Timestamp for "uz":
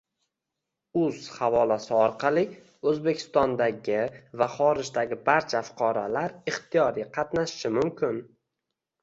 1.01-1.17